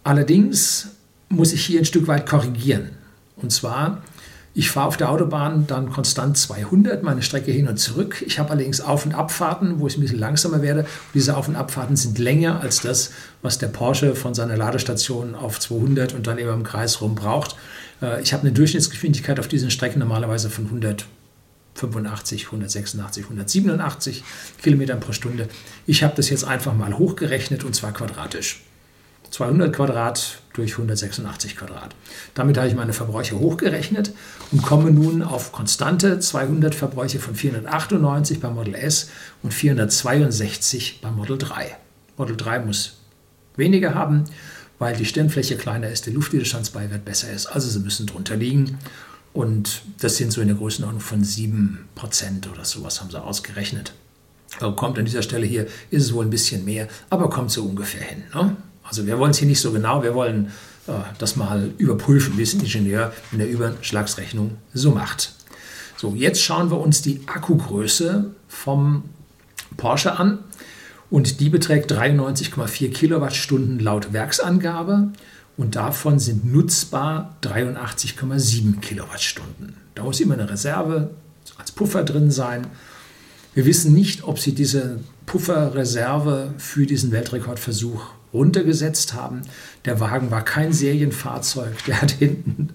Allerdings 0.04 0.88
muss 1.28 1.52
ich 1.52 1.64
hier 1.64 1.80
ein 1.80 1.86
Stück 1.86 2.06
weit 2.08 2.26
korrigieren. 2.26 2.90
Und 3.36 3.52
zwar, 3.52 4.02
ich 4.58 4.70
fahre 4.70 4.88
auf 4.88 4.96
der 4.96 5.10
Autobahn 5.10 5.66
dann 5.66 5.90
konstant 5.90 6.38
200, 6.38 7.02
meine 7.02 7.20
Strecke 7.20 7.52
hin 7.52 7.68
und 7.68 7.76
zurück. 7.76 8.24
Ich 8.26 8.38
habe 8.38 8.52
allerdings 8.52 8.80
Auf- 8.80 9.04
und 9.04 9.12
Abfahrten, 9.12 9.80
wo 9.80 9.86
ich 9.86 9.98
ein 9.98 10.00
bisschen 10.00 10.18
langsamer 10.18 10.62
werde. 10.62 10.80
Und 10.80 10.88
diese 11.12 11.36
Auf- 11.36 11.48
und 11.48 11.56
Abfahrten 11.56 11.94
sind 11.94 12.18
länger 12.18 12.62
als 12.62 12.80
das, 12.80 13.10
was 13.42 13.58
der 13.58 13.66
Porsche 13.66 14.14
von 14.14 14.32
seiner 14.32 14.56
Ladestation 14.56 15.34
auf 15.34 15.60
200 15.60 16.14
und 16.14 16.26
dann 16.26 16.38
immer 16.38 16.54
im 16.54 16.62
Kreis 16.62 17.02
rum 17.02 17.14
braucht. 17.14 17.56
Äh, 18.00 18.22
ich 18.22 18.32
habe 18.32 18.44
eine 18.44 18.52
Durchschnittsgeschwindigkeit 18.52 19.38
auf 19.38 19.46
diesen 19.46 19.70
Strecken 19.70 19.98
normalerweise 19.98 20.48
von 20.48 20.64
185, 20.64 22.46
186, 22.46 23.24
187 23.24 24.24
Kilometern 24.62 25.00
pro 25.00 25.12
Stunde. 25.12 25.50
Ich 25.84 26.02
habe 26.02 26.14
das 26.16 26.30
jetzt 26.30 26.44
einfach 26.44 26.72
mal 26.72 26.96
hochgerechnet 26.96 27.62
und 27.62 27.74
zwar 27.74 27.92
quadratisch. 27.92 28.62
200 29.36 29.74
Quadrat 29.74 30.38
durch 30.54 30.72
186 30.72 31.56
Quadrat. 31.56 31.94
Damit 32.34 32.56
habe 32.56 32.68
ich 32.68 32.74
meine 32.74 32.94
Verbräuche 32.94 33.38
hochgerechnet 33.38 34.12
und 34.50 34.62
komme 34.62 34.90
nun 34.90 35.22
auf 35.22 35.52
konstante 35.52 36.18
200 36.18 36.74
Verbräuche 36.74 37.18
von 37.18 37.34
498 37.34 38.40
beim 38.40 38.54
Model 38.54 38.74
S 38.74 39.10
und 39.42 39.52
462 39.52 41.00
beim 41.02 41.16
Model 41.16 41.36
3. 41.36 41.76
Model 42.16 42.36
3 42.36 42.60
muss 42.60 42.96
weniger 43.56 43.94
haben 43.94 44.24
weil 44.78 44.96
die 44.96 45.04
Stirnfläche 45.04 45.56
kleiner 45.56 45.88
ist, 45.88 46.06
der 46.06 46.12
Luftwiderstandsbeiwert 46.12 47.04
besser 47.04 47.32
ist. 47.32 47.46
Also 47.46 47.68
sie 47.68 47.80
müssen 47.80 48.06
drunter 48.06 48.36
liegen. 48.36 48.78
Und 49.32 49.82
das 50.00 50.16
sind 50.16 50.32
so 50.32 50.40
in 50.40 50.48
der 50.48 50.56
Größenordnung 50.56 51.00
von 51.00 51.22
7% 51.22 52.50
oder 52.50 52.64
sowas 52.64 53.00
haben 53.00 53.10
sie 53.10 53.22
ausgerechnet. 53.22 53.92
Kommt 54.76 54.98
an 54.98 55.04
dieser 55.04 55.22
Stelle 55.22 55.44
hier, 55.44 55.66
ist 55.90 56.04
es 56.04 56.12
wohl 56.14 56.24
ein 56.24 56.30
bisschen 56.30 56.64
mehr, 56.64 56.88
aber 57.10 57.28
kommt 57.28 57.50
so 57.50 57.64
ungefähr 57.64 58.02
hin. 58.02 58.24
Ne? 58.34 58.56
Also 58.88 59.06
wir 59.06 59.18
wollen 59.18 59.32
es 59.32 59.38
hier 59.38 59.48
nicht 59.48 59.60
so 59.60 59.72
genau, 59.72 60.02
wir 60.02 60.14
wollen 60.14 60.52
äh, 60.86 60.92
das 61.18 61.36
mal 61.36 61.70
überprüfen, 61.78 62.38
wie 62.38 62.42
es 62.42 62.54
ein 62.54 62.60
Ingenieur 62.60 63.12
in 63.32 63.38
der 63.38 63.48
Überschlagsrechnung 63.48 64.58
so 64.74 64.92
macht. 64.92 65.34
So, 65.96 66.14
jetzt 66.14 66.42
schauen 66.42 66.70
wir 66.70 66.78
uns 66.78 67.02
die 67.02 67.22
Akkugröße 67.26 68.30
vom 68.48 69.04
Porsche 69.76 70.18
an 70.18 70.38
und 71.10 71.40
die 71.40 71.48
beträgt 71.48 71.90
93,4 71.92 72.90
Kilowattstunden 72.90 73.78
laut 73.78 74.12
Werksangabe 74.12 75.12
und 75.56 75.76
davon 75.76 76.18
sind 76.18 76.44
nutzbar 76.44 77.36
83,7 77.42 78.80
Kilowattstunden. 78.80 79.76
Da 79.94 80.02
muss 80.02 80.20
immer 80.20 80.34
eine 80.34 80.50
Reserve 80.50 81.10
als 81.56 81.72
Puffer 81.72 82.04
drin 82.04 82.30
sein. 82.30 82.66
Wir 83.54 83.64
wissen 83.64 83.94
nicht, 83.94 84.24
ob 84.24 84.38
sie 84.38 84.52
diese 84.52 85.00
Pufferreserve 85.24 86.52
für 86.58 86.84
diesen 86.84 87.10
Weltrekordversuch 87.10 88.10
runtergesetzt 88.36 89.14
haben. 89.14 89.42
Der 89.84 90.00
Wagen 90.00 90.30
war 90.30 90.44
kein 90.44 90.72
Serienfahrzeug, 90.72 91.84
der 91.86 92.02
hat 92.02 92.10
hinten 92.12 92.70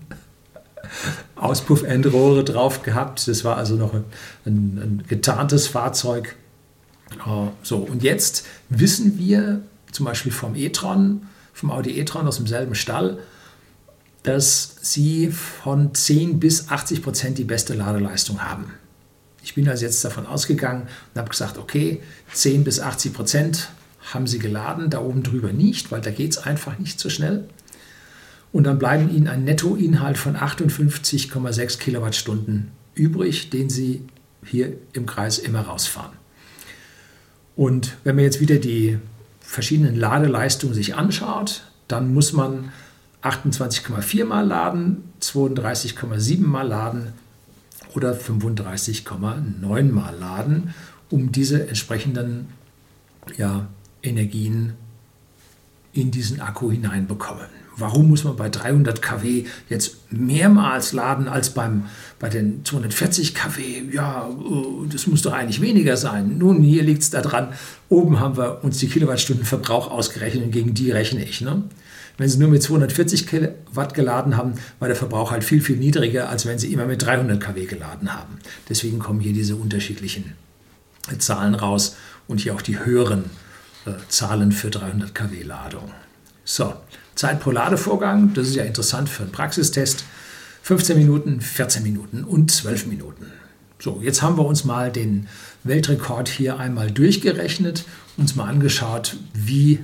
Auspuffendrohre 1.36 2.44
drauf 2.44 2.84
gehabt. 2.84 3.28
Das 3.28 3.44
war 3.44 3.58
also 3.58 3.76
noch 3.76 3.94
ein, 3.94 4.04
ein 4.46 5.04
getarntes 5.08 5.68
Fahrzeug. 5.68 6.36
Äh, 7.12 7.48
so, 7.64 7.78
und 7.78 8.04
jetzt 8.04 8.46
wissen 8.70 9.18
wir 9.18 9.62
zum 9.92 10.06
Beispiel 10.06 10.32
vom 10.32 10.56
e-tron, 10.56 11.24
vom 11.54 11.72
Audi 11.72 12.00
e-tron 12.00 12.28
aus 12.28 12.38
demselben 12.38 12.76
Stall, 12.76 13.20
dass 14.24 14.76
sie 14.82 15.32
von 15.32 15.94
10 15.94 16.40
bis 16.40 16.70
80 16.70 17.02
Prozent 17.02 17.38
die 17.38 17.44
beste 17.44 17.74
Ladeleistung 17.74 18.44
haben. 18.44 18.74
Ich 19.44 19.56
bin 19.56 19.68
also 19.68 19.84
jetzt 19.84 20.06
davon 20.06 20.28
ausgegangen 20.28 20.84
und 21.14 21.20
habe 21.20 21.30
gesagt, 21.30 21.58
okay, 21.58 22.02
10 22.34 22.64
bis 22.64 22.80
80 22.80 23.14
Prozent 23.14 23.70
haben 24.02 24.28
sie 24.28 24.40
geladen, 24.40 24.90
da 24.90 25.00
oben 25.00 25.24
drüber 25.24 25.54
nicht, 25.54 25.92
weil 25.92 26.02
da 26.02 26.12
geht 26.12 26.32
es 26.32 26.38
einfach 26.38 26.80
nicht 26.80 27.00
so 27.00 27.10
schnell. 27.10 27.46
Und 28.52 28.66
dann 28.66 28.80
bleiben 28.80 29.10
ihnen 29.10 29.28
ein 29.28 29.44
Nettoinhalt 29.44 30.18
von 30.18 30.36
58,6 30.36 31.80
Kilowattstunden 31.80 32.72
übrig, 32.96 33.50
den 33.50 33.70
sie 33.70 34.06
hier 34.46 34.74
im 34.94 35.06
Kreis 35.06 35.38
immer 35.38 35.62
rausfahren. 35.62 36.12
Und 37.56 37.98
wenn 38.04 38.16
man 38.16 38.26
jetzt 38.26 38.42
wieder 38.42 38.58
die 38.58 38.98
verschiedenen 39.40 39.96
Ladeleistungen 39.96 40.74
sich 40.74 40.96
anschaut, 40.96 41.64
dann 41.88 42.14
muss 42.14 42.34
man 42.34 42.72
28,4 43.22 44.26
mal 44.26 44.46
laden, 44.46 45.04
32,7 45.22 46.42
mal 46.42 46.68
laden 46.68 47.14
oder 47.94 48.14
35,9 48.14 49.92
mal 49.92 50.16
laden, 50.16 50.74
um 51.10 51.32
diese 51.32 51.68
entsprechenden 51.68 52.48
ja, 53.38 53.68
Energien 54.04 54.74
in 55.94 56.12
diesen 56.12 56.40
Akku 56.40 56.72
hineinbekommen. 56.72 57.48
Warum 57.78 58.10
muss 58.10 58.24
man 58.24 58.36
bei 58.36 58.50
300 58.50 59.02
kW 59.02 59.46
jetzt 59.70 60.12
mehrmals 60.12 60.92
laden 60.94 61.28
als 61.28 61.52
beim, 61.52 61.86
bei 62.20 62.30
den 62.30 62.66
240 62.66 63.34
kW? 63.34 63.84
Ja, 63.92 64.30
äh, 64.30 64.88
das 64.92 65.08
muss 65.08 65.22
doch 65.22 65.34
eigentlich 65.34 65.62
weniger 65.62 65.98
sein. 65.98 66.38
Nun, 66.38 66.62
hier 66.62 66.84
liegt 66.84 67.02
es 67.02 67.10
daran, 67.10 67.54
oben 67.90 68.20
haben 68.20 68.38
wir 68.38 68.64
uns 68.64 68.78
die 68.78 68.88
Kilowattstundenverbrauch 68.88 69.90
ausgerechnet 69.90 70.46
und 70.46 70.52
gegen 70.52 70.74
die 70.74 70.92
rechne 70.92 71.24
ich. 71.24 71.42
Ne? 71.42 71.64
Wenn 72.18 72.30
Sie 72.30 72.38
nur 72.38 72.50
mit 72.50 72.62
240 72.62 73.26
Kilowatt 73.26 73.94
geladen 73.94 74.38
haben, 74.38 74.54
war 74.80 74.90
der 74.90 74.98
Verbrauch 74.98 75.32
halt 75.32 75.44
viel, 75.44 75.62
viel 75.62 75.78
niedriger, 75.78 76.30
als 76.30 76.46
wenn 76.46 76.60
Sie 76.60 76.72
immer 76.72 76.86
mit 76.86 77.02
300 77.02 77.42
kW 77.42 77.66
geladen 77.66 78.14
haben. 78.14 78.38
Deswegen 78.70 79.00
kommen 79.00 79.22
hier 79.22 79.34
diese 79.34 79.56
unterschiedlichen 79.56 80.34
Zahlen 81.18 81.56
raus 81.56 81.96
und 82.28 82.42
hier 82.42 82.54
auch 82.54 82.62
die 82.62 82.80
höheren 82.80 83.24
äh, 83.24 83.51
Zahlen 84.08 84.52
für 84.52 84.70
300 84.70 85.14
kW 85.14 85.44
Ladung. 85.44 85.92
So, 86.44 86.74
Zeit 87.16 87.40
pro 87.40 87.52
Ladevorgang, 87.52 88.34
das 88.34 88.48
ist 88.48 88.56
ja 88.56 88.64
interessant 88.64 89.10
für 89.10 89.24
einen 89.24 89.32
Praxistest. 89.32 90.06
15 90.64 90.98
Minuten, 90.98 91.42
14 91.42 91.84
Minuten 91.84 92.24
und 92.24 92.52
12 92.52 92.88
Minuten. 92.88 93.32
So, 93.80 94.00
jetzt 94.04 94.22
haben 94.22 94.38
wir 94.38 94.46
uns 94.46 94.64
mal 94.64 94.92
den 94.92 95.28
Weltrekord 95.64 96.30
hier 96.30 96.60
einmal 96.60 96.92
durchgerechnet, 96.92 97.86
uns 98.16 98.36
mal 98.36 98.48
angeschaut, 98.48 99.18
wie 99.34 99.84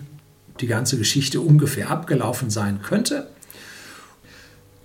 die 0.60 0.68
ganze 0.68 0.98
Geschichte 0.98 1.42
ungefähr 1.42 1.89
abgelaufen 1.89 2.50
sein 2.50 2.82
könnte. 2.84 3.27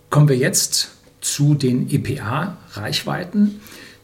Kommen 0.08 0.28
wir 0.28 0.36
jetzt 0.36 0.90
zu 1.20 1.54
den 1.54 1.90
EPA-Reichweiten, 1.90 3.60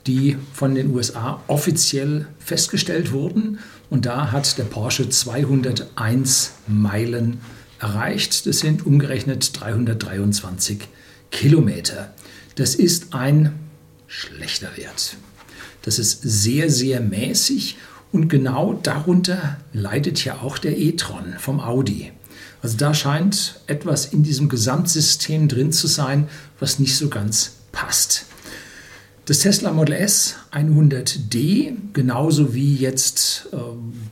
die 0.09 0.38
von 0.53 0.75
den 0.75 0.93
USA 0.95 1.43
offiziell 1.47 2.27
festgestellt 2.38 3.12
wurden. 3.12 3.59
Und 3.91 4.07
da 4.07 4.33
hat 4.33 4.59
der 4.59 4.65
Porsche 4.65 5.09
201 5.09 6.53
Meilen 6.67 7.41
erreicht. 7.79 8.47
Das 8.47 8.61
sind 8.61 8.87
umgerechnet 8.87 9.61
323 9.61 10.81
Kilometer. 11.31 12.12
Das 12.57 12.75
ist 12.75 13.15
ein 13.15 13.53
schlechter 14.07 14.77
Wert. 14.77 15.17
Das 15.83 15.99
ist 15.99 16.23
sehr, 16.23 16.71
sehr 16.71 17.00
mäßig 17.00 17.77
und 18.11 18.29
genau 18.29 18.75
darunter 18.83 19.59
leidet 19.73 20.25
ja 20.25 20.41
auch 20.41 20.59
der 20.59 20.79
e-tron 20.79 21.35
vom 21.38 21.61
Audi. 21.61 22.12
Also 22.62 22.77
da 22.77 22.95
scheint 22.95 23.61
etwas 23.67 24.07
in 24.07 24.23
diesem 24.23 24.49
Gesamtsystem 24.49 25.47
drin 25.49 25.71
zu 25.71 25.87
sein, 25.87 26.29
was 26.59 26.79
nicht 26.79 26.97
so 26.97 27.09
ganz 27.09 27.53
passt. 27.73 28.28
Das 29.29 29.41
Tesla 29.41 29.73
Model 29.73 29.95
S 29.95 30.37
100D, 30.53 31.75
genauso 31.93 32.55
wie 32.55 32.75
jetzt 32.77 33.51
äh, 33.53 33.57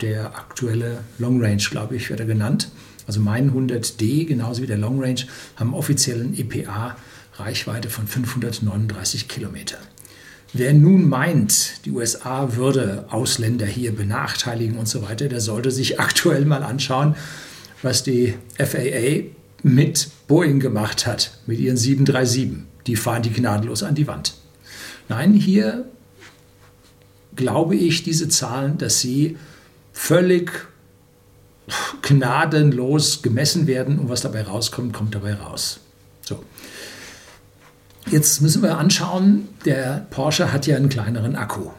der 0.03 0.37
aktuelle 0.37 0.99
Long 1.19 1.43
Range, 1.43 1.63
glaube 1.71 1.97
ich, 1.97 2.11
wird 2.11 2.21
er 2.21 2.27
genannt, 2.27 2.69
also 3.07 3.21
mein 3.21 3.51
100D, 3.51 4.27
genauso 4.27 4.61
wie 4.61 4.67
der 4.67 4.77
Long 4.77 5.03
Range, 5.03 5.23
haben 5.57 5.73
offiziellen 5.73 6.39
EPA-Reichweite 6.39 7.89
von 7.89 8.07
539 8.07 9.27
Kilometer. 9.27 9.79
Wer 10.53 10.75
nun 10.75 11.09
meint, 11.09 11.87
die 11.87 11.93
USA 11.93 12.55
würde 12.57 13.07
Ausländer 13.09 13.65
hier 13.65 13.97
benachteiligen 13.97 14.77
und 14.77 14.87
so 14.87 15.01
weiter, 15.01 15.31
der 15.31 15.41
sollte 15.41 15.71
sich 15.71 15.99
aktuell 16.09 16.45
mal 16.45 16.63
anschauen, 16.63 17.15
was 17.81 18.03
die 18.03 18.35
FAA 18.59 19.31
mit 19.63 20.11
Boeing 20.29 20.61
gemacht 20.61 21.07
hat, 21.07 21.39
mit 21.47 21.59
ihren 21.59 21.79
737. 21.79 22.67
Die 22.87 22.97
fahren 22.97 23.23
die 23.23 23.33
gnadenlos 23.33 23.83
an 23.83 23.95
die 23.95 24.07
Wand. 24.07 24.35
Nein, 25.09 25.35
hier 25.35 25.85
glaube 27.37 27.77
ich 27.77 28.03
diese 28.03 28.29
Zahlen, 28.29 28.79
dass 28.79 29.01
sie 29.01 29.37
völlig 29.93 30.51
gnadenlos 32.03 33.23
gemessen 33.23 33.67
werden 33.67 33.99
und 33.99 34.09
was 34.09 34.23
dabei 34.23 34.43
rauskommt, 34.43 34.93
kommt 34.93 35.15
dabei 35.15 35.35
raus. 35.35 35.81
So. 36.23 36.43
Jetzt 38.11 38.41
müssen 38.41 38.63
wir 38.63 38.79
anschauen, 38.79 39.49
der 39.65 40.07
Porsche 40.11 40.53
hat 40.53 40.67
ja 40.67 40.77
einen 40.77 40.89
kleineren 40.89 41.35
Akku. 41.35 41.71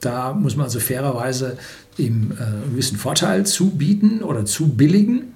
Da 0.00 0.32
muss 0.32 0.56
man 0.56 0.64
also 0.64 0.80
fairerweise 0.80 1.58
ihm 1.98 2.32
äh, 2.38 2.42
einen 2.42 2.70
gewissen 2.70 2.96
Vorteil 2.96 3.44
zubieten 3.44 4.22
oder 4.22 4.44
zubilligen. 4.46 5.34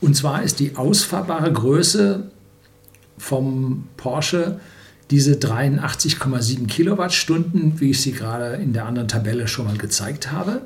Und 0.00 0.14
zwar 0.14 0.42
ist 0.42 0.60
die 0.60 0.76
ausfahrbare 0.76 1.52
Größe 1.52 2.30
vom 3.18 3.88
Porsche 3.96 4.60
diese 5.14 5.34
83,7 5.34 6.66
Kilowattstunden, 6.66 7.80
wie 7.80 7.90
ich 7.90 8.02
sie 8.02 8.10
gerade 8.10 8.56
in 8.56 8.72
der 8.72 8.86
anderen 8.86 9.06
Tabelle 9.06 9.46
schon 9.46 9.64
mal 9.64 9.76
gezeigt 9.76 10.32
habe. 10.32 10.62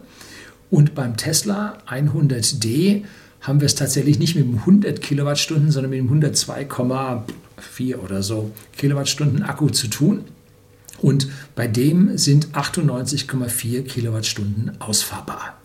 Und 0.70 0.94
beim 0.94 1.18
Tesla 1.18 1.76
100D 1.86 3.04
haben 3.42 3.60
wir 3.60 3.66
es 3.66 3.74
tatsächlich 3.74 4.18
nicht 4.18 4.36
mit 4.36 4.44
dem 4.46 4.60
100 4.60 5.02
Kilowattstunden, 5.02 5.70
sondern 5.70 5.90
mit 5.90 5.98
dem 5.98 6.22
102,4 6.22 7.96
oder 7.96 8.22
so 8.22 8.50
Kilowattstunden 8.78 9.42
Akku 9.42 9.68
zu 9.68 9.88
tun. 9.88 10.24
Und 11.02 11.28
bei 11.54 11.66
dem 11.66 12.16
sind 12.16 12.46
98,4 12.54 13.82
Kilowattstunden 13.82 14.80
ausfahrbar. 14.80 15.58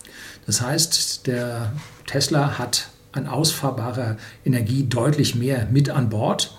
Das 0.45 0.59
heißt, 0.59 1.25
der 1.25 1.71
Tesla 2.05 2.59
hat 2.59 2.89
an 3.13 3.27
ausfahrbarer 3.27 4.17
Energie 4.43 4.83
deutlich 4.89 5.35
mehr 5.35 5.69
mit 5.71 5.89
an 5.89 6.09
Bord. 6.09 6.57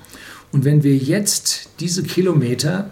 Und 0.55 0.65
wenn 0.65 0.83
wir 0.85 0.97
jetzt 0.97 1.69
diese 1.81 2.03
Kilometer 2.03 2.91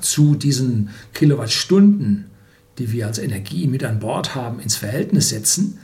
zu 0.00 0.34
diesen 0.34 0.90
Kilowattstunden 1.12 2.30
die 2.80 2.92
wir 2.92 3.06
als 3.06 3.18
Energie 3.18 3.66
mit 3.66 3.84
an 3.84 4.00
Bord 4.00 4.34
haben, 4.34 4.58
ins 4.58 4.74
Verhältnis 4.74 5.28
setzen, 5.28 5.78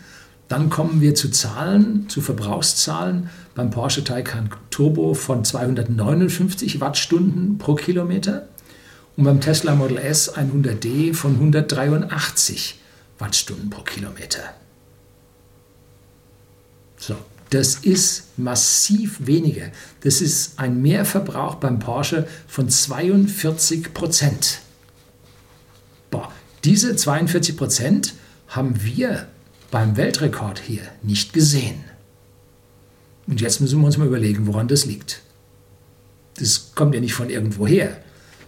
dann 0.48 0.70
kommen 0.70 1.02
wir 1.02 1.14
zu 1.14 1.30
Zahlen, 1.30 2.08
zu 2.08 2.22
Verbrauchszahlen. 2.22 3.28
Beim 3.54 3.70
Porsche 3.70 4.02
Taycan 4.02 4.48
Turbo 4.70 5.12
von 5.12 5.44
259 5.44 6.80
Wattstunden 6.80 7.58
pro 7.58 7.74
Kilometer. 7.74 8.48
Und 9.16 9.24
beim 9.24 9.42
Tesla 9.42 9.74
Model 9.74 9.98
S 9.98 10.34
100D 10.34 11.12
von 11.12 11.34
183 11.34 12.80
Wattstunden 13.18 13.68
pro 13.68 13.82
Kilometer. 13.82 14.54
So, 16.96 17.16
das 17.50 17.76
ist 17.76 18.38
massiv 18.38 19.26
weniger. 19.26 19.70
Das 20.00 20.20
ist 20.20 20.58
ein 20.58 20.82
Mehrverbrauch 20.82 21.56
beim 21.56 21.78
Porsche 21.78 22.26
von 22.46 22.68
42 22.68 23.94
Prozent. 23.94 24.60
Diese 26.66 26.96
42 26.96 27.56
Prozent 27.56 28.14
haben 28.48 28.82
wir 28.82 29.28
beim 29.70 29.96
Weltrekord 29.96 30.58
hier 30.58 30.82
nicht 31.00 31.32
gesehen. 31.32 31.84
Und 33.28 33.40
jetzt 33.40 33.60
müssen 33.60 33.78
wir 33.78 33.86
uns 33.86 33.98
mal 33.98 34.08
überlegen, 34.08 34.48
woran 34.48 34.66
das 34.66 34.84
liegt. 34.84 35.22
Das 36.38 36.72
kommt 36.74 36.92
ja 36.92 37.00
nicht 37.00 37.14
von 37.14 37.30
irgendwo 37.30 37.68
her. 37.68 37.96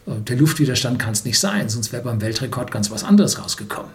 Der 0.06 0.36
Luftwiderstand 0.36 0.98
kann 0.98 1.12
es 1.12 1.24
nicht 1.24 1.38
sein, 1.38 1.68
sonst 1.68 1.92
wäre 1.92 2.02
beim 2.02 2.20
Weltrekord 2.20 2.72
ganz 2.72 2.90
was 2.90 3.04
anderes 3.04 3.40
rausgekommen. 3.40 3.92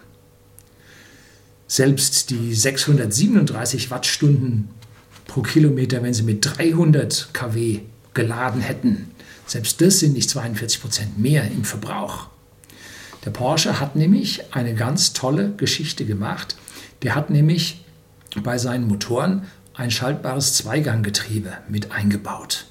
Selbst 1.67 2.29
die 2.29 2.55
637 2.55 3.91
Wattstunden 3.91 4.69
pro 5.25 5.41
Kilometer, 5.41 6.03
wenn 6.03 6.13
sie 6.13 6.23
mit 6.23 6.45
300 6.45 7.29
kW 7.33 7.79
geladen 8.13 8.61
hätten, 8.61 9.11
selbst 9.45 9.81
das 9.81 9.99
sind 9.99 10.13
nicht 10.13 10.29
42 10.29 10.81
Prozent 10.81 11.19
mehr 11.19 11.45
im 11.45 11.63
Verbrauch. 11.63 12.27
Der 13.25 13.31
Porsche 13.31 13.79
hat 13.79 13.95
nämlich 13.95 14.53
eine 14.53 14.73
ganz 14.73 15.13
tolle 15.13 15.51
Geschichte 15.55 16.05
gemacht. 16.05 16.55
Der 17.01 17.15
hat 17.15 17.29
nämlich 17.29 17.85
bei 18.43 18.57
seinen 18.57 18.87
Motoren 18.87 19.43
ein 19.73 19.91
schaltbares 19.91 20.55
Zweiganggetriebe 20.55 21.51
mit 21.69 21.91
eingebaut. 21.91 22.65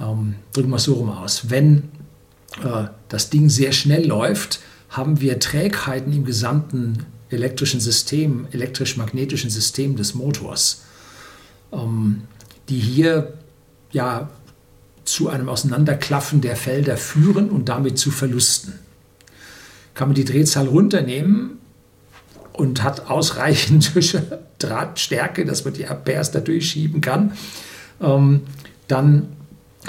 Ähm, 0.00 0.36
drücken 0.52 0.70
wir 0.70 0.76
es 0.76 0.84
so 0.84 0.94
rum 0.94 1.10
aus. 1.10 1.50
Wenn 1.50 1.90
äh, 2.62 2.84
das 3.08 3.30
Ding 3.30 3.48
sehr 3.48 3.72
schnell 3.72 4.06
läuft, 4.06 4.60
haben 4.88 5.20
wir 5.20 5.38
Trägheiten 5.38 6.12
im 6.12 6.24
gesamten 6.24 7.06
elektrischen 7.30 7.80
System, 7.80 8.46
elektrisch-magnetischen 8.52 9.50
System 9.50 9.96
des 9.96 10.14
Motors, 10.14 10.84
die 12.68 12.78
hier 12.78 13.34
ja 13.92 14.28
zu 15.04 15.28
einem 15.28 15.48
Auseinanderklaffen 15.48 16.40
der 16.40 16.56
Felder 16.56 16.96
führen 16.96 17.50
und 17.50 17.68
damit 17.68 17.98
zu 17.98 18.10
Verlusten. 18.10 18.74
Kann 19.94 20.08
man 20.08 20.14
die 20.14 20.24
Drehzahl 20.24 20.66
runternehmen 20.66 21.58
und 22.52 22.82
hat 22.82 23.10
ausreichend 23.10 23.92
Drahtstärke, 24.58 25.44
dass 25.44 25.64
man 25.64 25.74
die 25.74 25.88
Ampères 25.88 26.32
da 26.32 26.40
durchschieben 26.40 27.00
kann, 27.00 27.32
ähm, 28.00 28.42
dann 28.86 29.28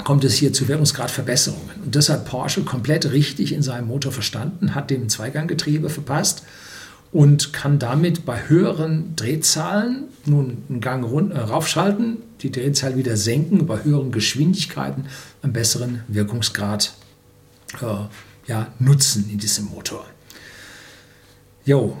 kommt 0.04 0.24
es 0.24 0.34
hier 0.34 0.52
zu 0.52 0.68
Wirkungsgradverbesserungen. 0.68 1.82
Und 1.84 1.96
das 1.96 2.08
hat 2.08 2.24
Porsche 2.24 2.62
komplett 2.62 3.10
richtig 3.12 3.52
in 3.52 3.62
seinem 3.62 3.88
Motor 3.88 4.12
verstanden, 4.12 4.74
hat 4.74 4.90
dem 4.90 5.08
Zweiganggetriebe 5.08 5.90
verpasst 5.90 6.44
und 7.12 7.52
kann 7.52 7.78
damit 7.78 8.24
bei 8.24 8.48
höheren 8.48 9.16
Drehzahlen 9.16 10.04
nun 10.26 10.58
einen 10.68 10.80
Gang 10.80 11.04
rund, 11.04 11.32
äh, 11.32 11.38
raufschalten, 11.38 12.18
die 12.40 12.52
Drehzahl 12.52 12.96
wieder 12.96 13.16
senken, 13.16 13.66
bei 13.66 13.82
höheren 13.82 14.12
Geschwindigkeiten 14.12 15.06
einen 15.42 15.52
besseren 15.52 16.02
Wirkungsgrad 16.08 16.94
äh, 17.80 17.86
ja, 18.46 18.68
nutzen 18.78 19.28
in 19.30 19.38
diesem 19.38 19.66
Motor. 19.66 20.06
Jo, 21.64 21.96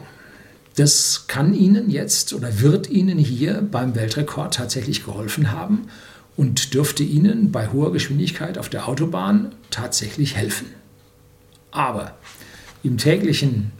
das 0.76 1.26
kann 1.26 1.54
Ihnen 1.54 1.90
jetzt 1.90 2.32
oder 2.32 2.60
wird 2.60 2.88
Ihnen 2.88 3.18
hier 3.18 3.62
beim 3.62 3.94
Weltrekord 3.94 4.54
tatsächlich 4.54 5.04
geholfen 5.04 5.50
haben 5.50 5.88
und 6.36 6.72
dürfte 6.74 7.02
Ihnen 7.02 7.52
bei 7.52 7.68
hoher 7.68 7.92
Geschwindigkeit 7.92 8.56
auf 8.56 8.68
der 8.68 8.88
Autobahn 8.88 9.54
tatsächlich 9.70 10.36
helfen. 10.36 10.68
Aber 11.70 12.16
im 12.82 12.96
täglichen 12.96 13.72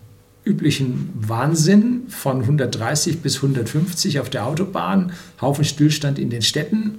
üblichen 0.45 1.11
Wahnsinn 1.15 2.03
von 2.09 2.41
130 2.41 3.21
bis 3.21 3.37
150 3.37 4.21
auf 4.21 4.31
der 4.31 4.47
Autobahn, 4.47 5.13
Haufen 5.41 5.65
Stillstand 5.65 6.19
in 6.19 6.31
den 6.31 6.43
Städten 6.43 6.99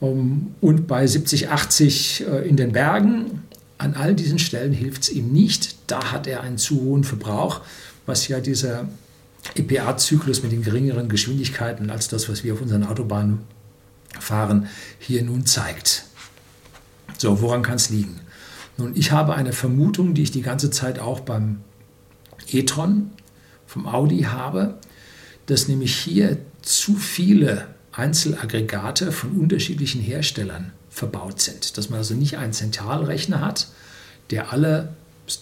um, 0.00 0.54
und 0.60 0.86
bei 0.86 1.06
70, 1.06 1.50
80 1.50 2.26
äh, 2.26 2.48
in 2.48 2.56
den 2.56 2.72
Bergen. 2.72 3.42
An 3.78 3.94
all 3.94 4.14
diesen 4.14 4.38
Stellen 4.38 4.72
hilft 4.72 5.02
es 5.02 5.10
ihm 5.10 5.32
nicht. 5.32 5.76
Da 5.86 6.12
hat 6.12 6.26
er 6.26 6.40
einen 6.40 6.56
zu 6.56 6.80
hohen 6.80 7.04
Verbrauch, 7.04 7.60
was 8.06 8.26
ja 8.28 8.40
dieser 8.40 8.88
EPA-Zyklus 9.54 10.42
mit 10.42 10.52
den 10.52 10.62
geringeren 10.62 11.08
Geschwindigkeiten 11.08 11.90
als 11.90 12.08
das, 12.08 12.28
was 12.28 12.42
wir 12.42 12.54
auf 12.54 12.62
unseren 12.62 12.84
Autobahnen 12.84 13.40
fahren, 14.18 14.68
hier 14.98 15.22
nun 15.22 15.44
zeigt. 15.44 16.04
So, 17.18 17.40
woran 17.42 17.62
kann 17.62 17.76
es 17.76 17.90
liegen? 17.90 18.20
Nun, 18.78 18.92
ich 18.94 19.12
habe 19.12 19.34
eine 19.34 19.52
Vermutung, 19.52 20.14
die 20.14 20.22
ich 20.22 20.30
die 20.30 20.42
ganze 20.42 20.70
Zeit 20.70 20.98
auch 20.98 21.20
beim 21.20 21.60
e-tron 22.50 23.10
vom 23.66 23.86
Audi 23.86 24.22
habe, 24.22 24.78
dass 25.46 25.68
nämlich 25.68 25.94
hier 25.94 26.38
zu 26.62 26.94
viele 26.94 27.68
Einzelaggregate 27.92 29.12
von 29.12 29.32
unterschiedlichen 29.32 30.00
Herstellern 30.00 30.72
verbaut 30.90 31.40
sind. 31.40 31.78
Dass 31.78 31.90
man 31.90 31.98
also 31.98 32.14
nicht 32.14 32.38
einen 32.38 32.52
Zentralrechner 32.52 33.40
hat, 33.40 33.68
der 34.30 34.52
alle 34.52 34.94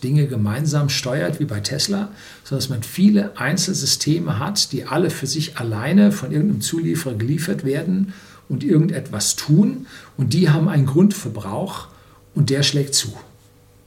Dinge 0.02 0.26
gemeinsam 0.26 0.88
steuert 0.88 1.40
wie 1.40 1.44
bei 1.44 1.60
Tesla, 1.60 2.08
sondern 2.42 2.60
dass 2.60 2.68
man 2.70 2.82
viele 2.82 3.38
Einzelsysteme 3.38 4.38
hat, 4.38 4.72
die 4.72 4.84
alle 4.86 5.10
für 5.10 5.26
sich 5.26 5.58
alleine 5.58 6.12
von 6.12 6.32
irgendeinem 6.32 6.60
Zulieferer 6.60 7.14
geliefert 7.14 7.64
werden 7.64 8.14
und 8.48 8.64
irgendetwas 8.64 9.36
tun. 9.36 9.86
Und 10.16 10.32
die 10.32 10.50
haben 10.50 10.68
einen 10.68 10.86
Grundverbrauch 10.86 11.88
und 12.34 12.50
der 12.50 12.62
schlägt 12.62 12.94
zu. 12.94 13.12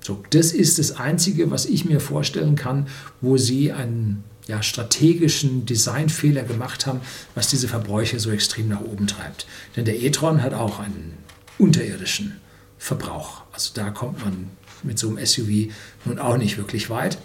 So, 0.08 0.24
das 0.30 0.54
ist 0.54 0.80
das 0.80 0.93
Einzige, 0.93 1.52
was 1.52 1.65
ich 1.65 1.84
mir 1.84 2.00
vorstellen 2.00 2.56
kann, 2.56 2.88
wo 3.20 3.36
Sie 3.36 3.74
einen 3.74 4.24
ja, 4.48 4.63
strategischen 4.63 5.65
Designfehler 5.65 6.43
gemacht 6.43 6.86
haben, 6.86 7.02
was 7.36 7.50
diese 7.50 7.67
Verbräuche 7.67 8.17
so 8.22 8.32
extrem 8.32 8.70
nach 8.70 8.80
oben 8.80 9.08
treibt. 9.08 9.48
Denn 9.76 9.84
der 9.84 10.02
e-tron 10.02 10.41
hat 10.41 10.54
auch 10.54 10.80
einen 10.80 11.17
unterirdischen 11.58 12.39
Verbrauch. 12.78 13.41
Also 13.52 13.72
da 13.74 13.89
kommt 13.89 14.24
man 14.24 14.48
mit 14.82 14.98
so 14.98 15.10
einem 15.10 15.26
SUV 15.26 15.74
nun 16.06 16.20
auch 16.20 16.38
nicht 16.38 16.58
wirklich 16.58 16.89
weit. 16.89 17.17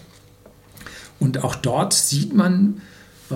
Und 1.20 1.44
auch 1.44 1.54
dort 1.54 1.94
sieht 1.94 2.34
man, 2.34 2.82
äh, 3.30 3.34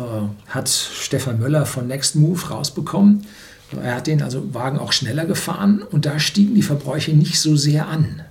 hat 0.49 0.69
Stefan 0.69 1.39
Möller 1.39 1.67
von 1.67 1.87
Next 1.87 2.17
Move 2.17 2.49
rausbekommen, 2.49 3.25
er 3.81 3.95
hat 3.95 4.09
den 4.09 4.23
also 4.23 4.53
Wagen 4.55 4.81
auch 4.81 4.91
schneller 4.91 5.25
gefahren 5.25 5.83
und 5.83 6.05
da 6.05 6.19
stiegen 6.19 6.57
die 6.57 6.63
Verbräuche 6.63 7.13
nicht 7.13 7.39
so 7.39 7.55
sehr 7.55 7.87
an. 7.87 8.23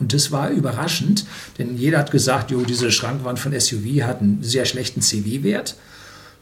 Und 0.00 0.14
das 0.14 0.32
war 0.32 0.50
überraschend, 0.50 1.26
denn 1.58 1.76
jeder 1.76 1.98
hat 1.98 2.10
gesagt, 2.10 2.50
jo, 2.50 2.62
diese 2.62 2.90
Schrankwand 2.90 3.38
von 3.38 3.58
SUV 3.58 4.02
hat 4.02 4.20
einen 4.20 4.42
sehr 4.42 4.64
schlechten 4.64 5.02
CW-Wert. 5.02 5.76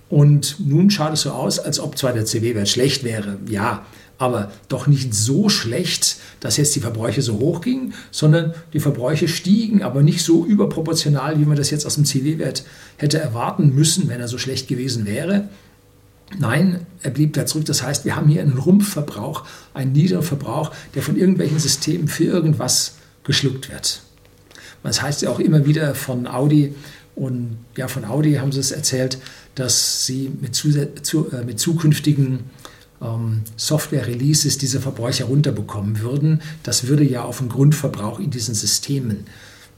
Und 0.09 0.57
nun 0.61 0.91
schaut 0.91 1.13
es 1.13 1.23
so 1.23 1.33
aus, 1.33 1.59
als 1.59 1.81
ob 1.81 1.99
zwar 1.99 2.13
der 2.13 2.25
CW-Wert 2.25 2.69
schlecht 2.69 3.05
wäre, 3.05 3.39
ja, 3.49 3.85
aber 4.17 4.51
doch 4.69 4.87
nicht 4.87 5.15
so 5.15 5.49
schlecht, 5.49 6.17
dass 6.41 6.57
jetzt 6.57 6.75
die 6.75 6.81
Verbräuche 6.81 7.23
so 7.23 7.39
hoch 7.39 7.61
gingen, 7.61 7.95
sondern 8.11 8.55
die 8.73 8.81
Verbräuche 8.81 9.29
stiegen, 9.29 9.83
aber 9.83 10.03
nicht 10.03 10.25
so 10.25 10.45
überproportional, 10.45 11.39
wie 11.39 11.45
man 11.45 11.57
das 11.57 11.71
jetzt 11.71 11.87
aus 11.87 11.95
dem 11.95 12.05
CW-Wert 12.05 12.65
hätte 12.97 13.19
erwarten 13.19 13.75
müssen, 13.75 14.09
wenn 14.09 14.21
er 14.21 14.29
so 14.29 14.39
schlecht 14.39 14.67
gewesen 14.67 15.07
wäre. 15.07 15.49
Nein, 16.37 16.87
er 17.03 17.11
blieb 17.11 17.35
da 17.35 17.47
zurück. 17.47 17.67
Das 17.67 17.83
heißt, 17.83 18.05
wir 18.05 18.17
haben 18.17 18.29
hier 18.29 18.43
einen 18.43 18.59
Rumpfverbrauch, 18.59 19.45
einen 19.73 19.93
niederen 19.93 20.25
Verbrauch, 20.25 20.73
der 20.95 21.03
von 21.03 21.17
irgendwelchen 21.17 21.59
Systemen 21.59 22.09
für 22.09 22.25
irgendwas 22.25 22.98
geschluckt 23.29 23.71
wird. 23.71 24.03
Das 24.83 25.03
heißt 25.03 25.23
ja 25.23 25.31
auch 25.31 25.39
immer 25.39 25.67
wieder 25.67 25.95
von 25.95 26.27
Audi 26.27 26.75
und 27.15 27.59
ja, 27.77 27.89
von 27.89 28.05
Audi 28.05 28.35
haben 28.35 28.53
sie 28.53 28.61
es 28.61 28.71
erzählt, 28.71 29.19
dass 29.55 30.07
sie 30.07 30.31
mit, 30.41 30.55
zu, 30.55 30.69
äh, 31.31 31.45
mit 31.45 31.61
zukünftigen 31.61 32.45
ähm, 33.03 33.43
Software-Releases 33.57 34.59
diese 34.59 34.81
Verbräuche 34.81 35.25
runterbekommen 35.25 36.01
würden. 36.01 36.41
Das 36.63 36.87
würde 36.87 37.05
ja 37.05 37.23
auf 37.23 37.39
den 37.39 37.49
Grundverbrauch 37.49 38.21
in 38.21 38.31
diesen 38.31 38.55
Systemen 38.55 39.27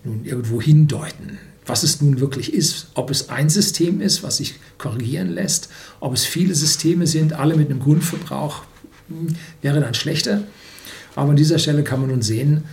nun 0.04 0.24
irgendwo 0.24 0.60
hindeuten. 0.60 1.38
Was 1.66 1.82
es 1.82 2.00
nun 2.00 2.20
wirklich 2.20 2.52
ist, 2.52 2.88
ob 2.94 3.10
es 3.10 3.30
ein 3.30 3.48
System 3.48 4.00
ist, 4.00 4.22
was 4.22 4.38
sich 4.38 4.56
korrigieren 4.78 5.30
lässt, 5.30 5.70
ob 6.00 6.14
es 6.14 6.24
viele 6.24 6.54
Systeme 6.54 7.06
sind, 7.06 7.32
alle 7.32 7.56
mit 7.56 7.70
einem 7.70 7.80
Grundverbrauch, 7.80 8.64
hm, 9.08 9.34
wäre 9.62 9.80
dann 9.80 9.94
schlechter. 9.94 10.42
Aber 11.16 11.30
an 11.30 11.36
dieser 11.36 11.58
Stelle 11.58 11.84
kann 11.84 12.00
man 12.00 12.10
nun 12.10 12.22
sehen, 12.22 12.64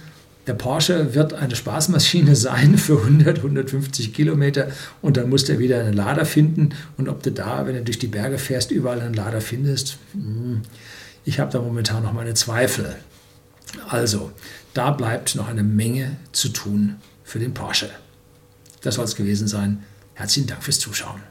der 0.48 0.54
Porsche 0.54 1.14
wird 1.14 1.34
eine 1.34 1.56
Spaßmaschine 1.56 2.36
sein 2.38 2.78
für 2.78 3.00
100, 3.00 3.38
150 3.38 4.14
Kilometer 4.14 4.70
und 5.02 5.18
dann 5.18 5.30
musst 5.30 5.50
du 5.50 5.60
wieder 5.60 5.82
einen 5.82 5.94
Lader 5.94 6.26
finden. 6.26 6.70
Und 6.98 7.10
ob 7.10 7.22
du 7.22 7.32
da, 7.32 7.68
wenn 7.68 7.76
du 7.76 7.84
durch 7.84 8.00
die 8.00 8.08
Berge 8.08 8.38
fährst, 8.38 8.72
überall 8.72 9.02
einen 9.02 9.14
Lader 9.14 9.42
findest, 9.42 9.98
hm, 10.14 10.62
ich 11.26 11.40
habe 11.40 11.52
da 11.52 11.62
momentan 11.62 12.04
noch 12.04 12.14
meine 12.14 12.34
Zweifel. 12.34 12.96
Also, 13.90 14.32
da 14.74 14.92
bleibt 14.92 15.36
noch 15.36 15.50
eine 15.50 15.64
Menge 15.64 16.16
zu 16.32 16.50
tun 16.50 16.96
für 17.24 17.40
den 17.40 17.54
Porsche. 17.54 17.90
Das 18.82 18.96
soll 18.96 19.06
es 19.06 19.16
gewesen 19.16 19.48
sein. 19.48 19.84
Herzlichen 20.14 20.48
Dank 20.48 20.64
fürs 20.64 20.80
Zuschauen. 20.80 21.22